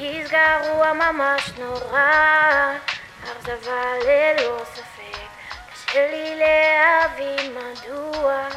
פטיס 0.00 0.30
גרוע 0.30 0.92
ממש 0.92 1.52
נורא, 1.58 2.10
אכזבה 3.24 3.82
ללא 4.06 4.62
ספק, 4.74 5.28
קשה 5.74 6.10
לי 6.10 6.36
להבין 6.36 7.52
מדוע. 7.54 8.48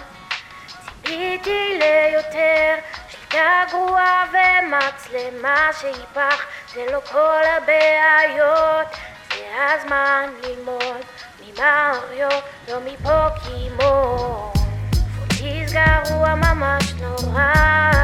ציפיתי 1.04 1.80
ליותר, 1.80 2.76
שליטה 3.10 3.64
גרועה 3.72 4.26
ומצלמה 4.30 5.70
שיפח, 5.74 6.46
זה 6.74 6.86
לא 6.92 7.00
כל 7.12 7.42
הבעיות, 7.58 8.88
זה 9.30 9.46
הזמן 9.74 10.30
ללמוד 10.44 11.06
ממריו, 11.42 12.30
לא 12.68 12.80
מפוקימון. 12.86 14.52
פטיס 15.28 15.74
גרוע 15.74 16.36
ממש 16.36 16.94
נורא, 16.94 18.03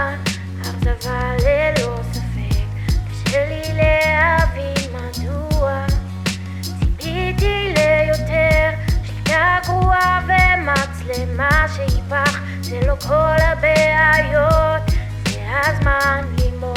לא 12.89 12.95
כל 13.07 13.41
הבעיות, 13.41 14.91
זה 15.29 15.39
הזמן 15.66 16.25
ללמוד 16.38 16.75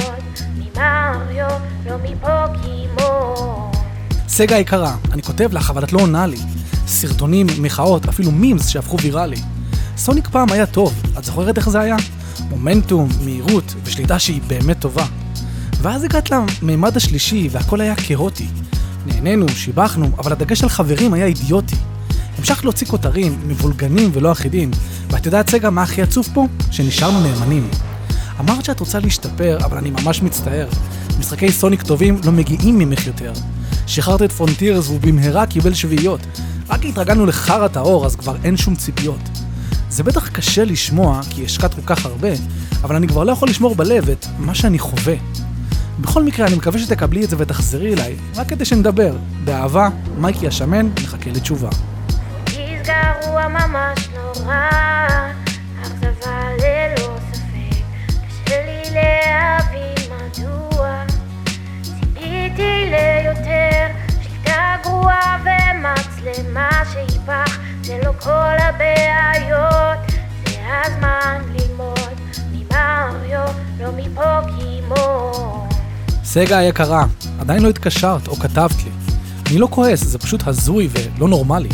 ממריו, 0.57 1.51
לא 1.87 1.97
מפוקימון. 2.03 3.71
סגה 4.29 4.57
היקרה, 4.57 4.97
אני 5.13 5.23
כותב 5.23 5.49
לך, 5.53 5.71
אבל 5.71 5.85
את 5.85 5.93
לא 5.93 6.01
עונה 6.01 6.27
לי. 6.27 6.37
סרטונים, 6.87 7.47
מחאות, 7.61 8.09
אפילו 8.09 8.31
מימס 8.31 8.69
שהפכו 8.69 8.97
ויראלי. 9.01 9.37
סוניק 9.97 10.29
פעם 10.29 10.53
היה 10.53 10.67
טוב, 10.67 11.03
את 11.19 11.25
זוכרת 11.25 11.57
איך 11.57 11.69
זה 11.69 11.81
היה? 11.81 11.97
מומנטום, 12.51 13.09
מהירות 13.25 13.75
ושליטה 13.85 14.19
שהיא 14.19 14.41
באמת 14.47 14.81
טובה. 14.81 15.07
ואז 15.83 16.05
הגעת 16.05 16.31
למימד 16.31 16.97
השלישי 16.97 17.49
והכל 17.53 17.81
היה 17.81 17.95
כאוטי. 17.97 18.47
נהנינו, 19.07 19.49
שיבחנו, 19.49 20.11
אבל 20.19 20.33
הדגש 20.33 20.63
על 20.63 20.69
חברים 20.69 21.13
היה 21.13 21.27
אידיוטי. 21.27 21.77
המשכת 22.39 22.65
להוציא 22.65 22.87
כותרים, 22.87 23.39
מבולגנים 23.47 24.11
ולא 24.13 24.33
אחידים, 24.33 24.71
ואת 25.11 25.27
יודעת 25.27 25.51
סגה 25.51 25.71
מה 25.71 25.83
הכי 25.83 26.03
עצוב 26.03 26.29
פה? 26.35 26.47
שנשארנו 26.71 27.21
נאמנים. 27.21 27.69
אמרת 28.41 28.65
שאת 28.65 28.81
רוצה 28.81 28.99
להשתפר, 28.99 29.59
אבל 29.65 29.79
אני 29.79 29.91
ממש 29.91 30.23
מצטער. 30.23 30.69
משחקי 31.19 31.53
סוניק 31.53 31.83
טובים 31.83 32.21
לא 32.25 32.33
מגיעים 32.33 32.79
ממך 32.79 33.07
יותר. 33.07 33.33
שחררת 33.87 34.23
את 34.23 34.33
פרונטירס 34.33 34.87
והוא 34.87 35.01
במהרה 35.01 35.47
קיבל 35.47 35.75
שביעיות. 35.75 36.21
רק 36.69 36.85
התרגלנו 36.85 37.27
לחרא 37.27 37.69
טהור, 37.69 38.07
אז 38.07 38.17
כבר 38.17 38.37
אין 38.45 38.57
שום 38.57 38.77
ציפיות. 38.77 39.21
זה 39.91 40.03
בטח 40.03 40.29
קשה 40.29 40.65
לשמוע, 40.65 41.21
כי 41.31 41.45
השקעת 41.45 41.75
כל 41.75 41.81
כך 41.87 42.07
הרבה, 42.07 42.29
אבל 42.83 42.97
אני 42.97 43.09
כבר 43.09 43.25
לא 43.25 43.33
יכול 43.33 43.49
לשמור 43.49 43.75
בלב 43.75 44.11
את 44.11 44.27
מה 44.39 44.55
שאני 44.55 44.79
חווה. 44.79 45.15
בכל 46.01 46.23
מקרה, 46.23 46.47
אני 46.47 46.55
מקווה 46.55 46.79
שתקבלי 46.79 47.25
את 47.25 47.31
זה 47.31 47.37
ותחזרי 47.39 47.93
אליי, 47.93 48.17
רק 48.37 48.49
כדי 48.49 48.65
שנדבר. 48.65 49.17
באהבה, 49.45 49.89
מייקי 50.19 50.47
השמן 50.47 50.89
מחכה 51.03 51.31
לתשובה. 51.31 51.69
גרוע 52.85 53.49
ממש 53.49 54.09
נורא, 54.15 54.69
אכזבה 55.83 56.41
ללא 56.59 57.17
ספק, 57.33 57.83
קשה 58.29 58.67
לי 58.67 58.83
להבין 58.91 60.11
מדוע. 60.11 61.05
ציפיתי 61.83 62.91
ליותר, 62.91 63.87
שליטה 64.23 64.77
גרועה 64.83 65.39
ומצלמה 65.45 66.71
שיפח, 66.93 67.59
זה 67.83 67.99
לא 68.05 68.13
כל 68.21 68.57
הבעיות, 68.59 69.99
זה 70.47 70.61
הזמן 70.85 71.43
ללמוד 71.53 72.21
ממריו, 72.53 73.49
לא 73.81 73.91
מפוקימון. 73.97 75.69
סגה 76.25 76.59
היקרה, 76.59 77.05
עדיין 77.41 77.63
לא 77.63 77.69
התקשרת 77.69 78.29
או 78.29 78.37
כתבת 78.37 78.85
לי. 78.85 78.91
אני 79.51 79.59
לא 79.59 79.69
כועס, 79.71 80.05
זה 80.05 80.19
פשוט 80.19 80.47
הזוי 80.47 80.89
ולא 80.93 81.29
נורמלי. 81.29 81.69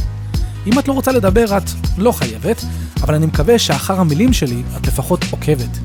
אם 0.72 0.78
את 0.78 0.88
לא 0.88 0.92
רוצה 0.92 1.12
לדבר, 1.12 1.56
את 1.56 1.70
לא 1.98 2.12
חייבת, 2.12 2.64
אבל 3.02 3.14
אני 3.14 3.26
מקווה 3.26 3.58
שאחר 3.58 4.00
המילים 4.00 4.32
שלי 4.32 4.62
את 4.76 4.86
לפחות 4.86 5.24
עוקבת. 5.30 5.78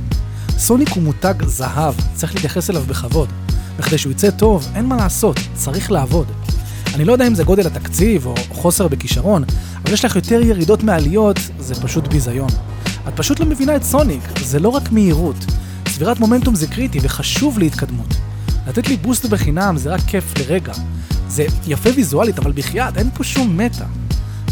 סוניק 0.57 0.89
הוא 0.89 1.03
מותג 1.03 1.33
זהב, 1.45 1.93
צריך 2.13 2.35
להתייחס 2.35 2.69
אליו 2.69 2.83
בכבוד. 2.87 3.29
וכדי 3.77 3.97
שהוא 3.97 4.11
יצא 4.11 4.31
טוב, 4.31 4.67
אין 4.75 4.85
מה 4.85 4.95
לעשות, 4.95 5.39
צריך 5.53 5.91
לעבוד. 5.91 6.27
אני 6.95 7.05
לא 7.05 7.13
יודע 7.13 7.27
אם 7.27 7.35
זה 7.35 7.43
גודל 7.43 7.67
התקציב 7.67 8.25
או 8.25 8.35
חוסר 8.49 8.87
בכישרון, 8.87 9.43
אבל 9.83 9.93
יש 9.93 10.05
לך 10.05 10.15
יותר 10.15 10.41
ירידות 10.41 10.83
מעליות, 10.83 11.39
זה 11.59 11.75
פשוט 11.75 12.07
ביזיון. 12.07 12.49
את 13.07 13.13
פשוט 13.15 13.39
לא 13.39 13.45
מבינה 13.45 13.75
את 13.75 13.83
סוניק, 13.83 14.39
זה 14.43 14.59
לא 14.59 14.69
רק 14.69 14.91
מהירות. 14.91 15.45
צבירת 15.93 16.19
מומנטום 16.19 16.55
זה 16.55 16.67
קריטי 16.67 16.99
וחשוב 17.01 17.59
להתקדמות. 17.59 18.15
לתת 18.67 18.87
לי 18.87 18.97
בוסט 18.97 19.25
בחינם 19.25 19.77
זה 19.77 19.93
רק 19.93 20.01
כיף 20.07 20.33
לרגע. 20.39 20.73
זה 21.27 21.45
יפה 21.67 21.89
ויזואלית, 21.95 22.39
אבל 22.39 22.51
בחייאת, 22.51 22.97
אין 22.97 23.09
פה 23.13 23.23
שום 23.23 23.57
מטה. 23.57 23.85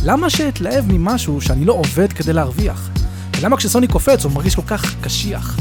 למה 0.04 0.30
שאתלהב 0.30 0.86
ממשהו 0.88 1.42
שאני 1.42 1.66
לא 1.66 1.74
עובד 1.74 2.14
כדי 2.14 2.34
להרוויח? 2.34 2.90
ולמה 3.40 3.58
כשסוניק 3.58 3.92
קופץ 3.92 4.24
הוא 4.26 4.32
מרגיש 4.32 4.56
כל 4.56 4.62
כך 4.68 4.96
קשיח? 5.02 5.58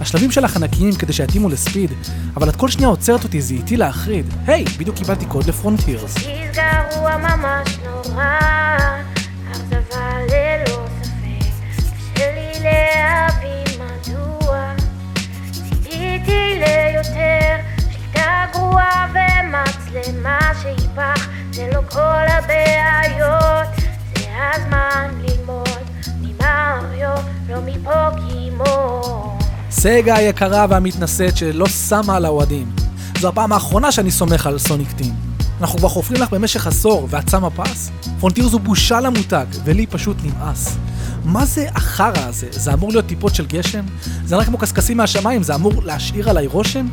השלבים 0.00 0.30
שלך 0.30 0.56
ענקיים 0.56 0.92
כדי 0.92 1.12
שיתאימו 1.12 1.48
לספיד, 1.48 1.90
אבל 2.36 2.48
את 2.48 2.56
כל 2.56 2.68
שנייה 2.68 2.88
עוצרת 2.88 3.24
אותי, 3.24 3.42
זה 3.42 3.54
איטי 3.54 3.76
להחריד. 3.76 4.26
היי, 4.46 4.64
בדיוק 4.78 4.96
קיבלתי 4.96 5.26
קוד 5.26 5.46
לפרונטירס. 5.46 6.14
פטיס 6.14 6.26
גרוע 6.56 7.16
ממש 7.16 7.78
נורא, 7.84 8.38
ומצלמה 20.08 20.38
שיפח, 20.62 21.28
זה 21.52 21.70
לא 21.74 21.80
כל 21.90 22.26
הבעיות, 22.28 23.68
זה 24.18 24.24
הזמן 24.54 25.10
ללמוד 25.20 25.68
ממריו, 26.20 27.16
לא 27.48 27.56
מפוקימון. 27.66 29.38
סגה 29.70 30.16
היקרה 30.16 30.66
והמתנשאת 30.68 31.36
שלא 31.36 31.66
שמה 31.68 32.16
על 32.16 32.24
האוהדים. 32.24 32.72
זו 33.20 33.28
הפעם 33.28 33.52
האחרונה 33.52 33.92
שאני 33.92 34.10
סומך 34.10 34.46
על 34.46 34.58
סוניק 34.58 34.92
טים. 34.92 35.14
אנחנו 35.60 35.78
כבר 35.78 35.88
חופרים 35.88 36.22
לך 36.22 36.30
במשך 36.30 36.66
עשור, 36.66 37.08
ואת 37.10 37.28
שמה 37.28 37.50
פס? 37.50 37.90
פרונטיר 38.18 38.48
זו 38.48 38.58
בושה 38.58 39.00
למותג, 39.00 39.46
ולי 39.64 39.86
פשוט 39.86 40.16
נמאס. 40.24 40.76
מה 41.24 41.44
זה 41.44 41.66
החרא 41.74 42.12
הזה? 42.28 42.46
זה 42.50 42.72
אמור 42.72 42.90
להיות 42.90 43.06
טיפות 43.06 43.34
של 43.34 43.46
גשם? 43.46 43.84
זה 44.24 44.34
נראה 44.34 44.46
כמו 44.46 44.58
קשקשים 44.58 44.96
מהשמיים, 44.96 45.42
זה 45.42 45.54
אמור 45.54 45.72
להשאיר 45.84 46.30
עליי 46.30 46.46
רושם? 46.46 46.86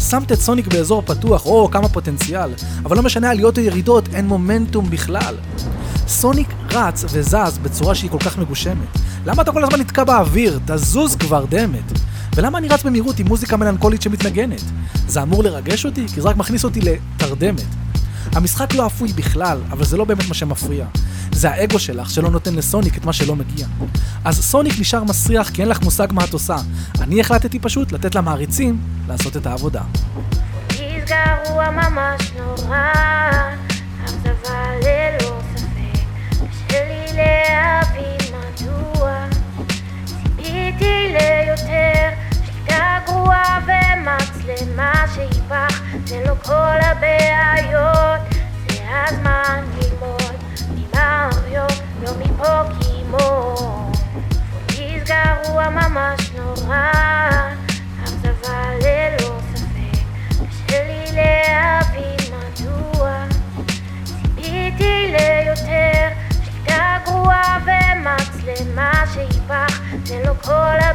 שמת 0.00 0.32
את 0.32 0.40
סוניק 0.40 0.66
באזור 0.66 1.02
פתוח, 1.02 1.46
או 1.46 1.68
כמה 1.70 1.88
פוטנציאל, 1.88 2.50
אבל 2.84 2.96
לא 2.96 3.02
משנה 3.02 3.30
עליות 3.30 3.58
או 3.58 3.62
ירידות, 3.62 4.08
אין 4.14 4.26
מומנטום 4.26 4.90
בכלל. 4.90 5.34
סוניק 6.08 6.48
רץ 6.70 7.04
וזז 7.08 7.58
בצורה 7.62 7.94
שהיא 7.94 8.10
כל 8.10 8.18
כך 8.18 8.38
מגושמת. 8.38 8.88
למה 9.26 9.42
אתה 9.42 9.52
כל 9.52 9.64
הזמן 9.64 9.80
נתקע 9.80 10.04
באוויר? 10.04 10.60
תזוז 10.66 11.16
כבר, 11.16 11.44
דמת. 11.48 11.92
ולמה 12.36 12.58
אני 12.58 12.68
רץ 12.68 12.82
במהירות 12.82 13.18
עם 13.18 13.28
מוזיקה 13.28 13.56
מלנכולית 13.56 14.02
שמתנגנת? 14.02 14.62
זה 15.08 15.22
אמור 15.22 15.42
לרגש 15.42 15.86
אותי? 15.86 16.08
כי 16.14 16.20
זה 16.20 16.28
רק 16.28 16.36
מכניס 16.36 16.64
אותי 16.64 16.80
לתרדמת. 16.80 17.64
המשחק 18.32 18.74
לא 18.74 18.86
אפוי 18.86 19.12
בכלל, 19.12 19.58
אבל 19.70 19.84
זה 19.84 19.96
לא 19.96 20.04
באמת 20.04 20.28
מה 20.28 20.34
שמפריע. 20.34 20.86
זה 21.32 21.50
האגו 21.50 21.78
שלך 21.78 22.10
שלא 22.10 22.30
נותן 22.30 22.54
לסוניק 22.54 22.96
את 22.96 23.04
מה 23.04 23.12
שלא 23.12 23.36
מגיע. 23.36 23.66
אז 24.24 24.44
סוניק 24.44 24.80
נשאר 24.80 25.04
מסריח 25.04 25.50
כי 25.50 25.62
אין 25.62 25.68
לך 25.68 25.82
מושג 25.82 26.08
מה 26.12 26.24
את 26.24 26.32
עושה. 26.32 26.56
אני 27.00 27.20
החלטתי 27.20 27.58
פשוט 27.58 27.92
לתת 27.92 28.14
למעריצים 28.14 28.80
לעשות 29.08 29.36
את 29.36 29.46
העבודה. 29.46 29.82
גרוע 42.66 43.58
ומצלמה 43.66 45.04
שיפח, 45.14 45.82
זה 46.06 46.22
לא 46.26 46.34
כל 46.42 46.78
הבעיות, 46.82 47.99
הזמן 48.92 49.64
ללמוד 49.76 50.34
ממעריות, 50.74 51.82
לא 52.02 52.10
מפוקימון. 52.18 53.92
נסגר 54.68 55.34
הוא 55.46 55.60
הממש 55.60 56.30
נורא, 56.36 56.90
אכזבה 58.04 58.74
ללא 58.82 59.38
ספק, 59.54 60.02
קשה 60.50 60.84
לי 60.86 61.12
להבין 61.12 62.34
מדוע. 62.38 63.24
ציפיתי 64.04 65.12
ליותר, 65.12 66.08
שליטה 66.44 66.98
גרועה 67.04 67.58
ומצלמה 67.64 69.04
שהיא 69.14 69.40
זה 70.04 70.22
לא 70.24 70.32
כל 70.42 70.50
ה... 70.52 70.89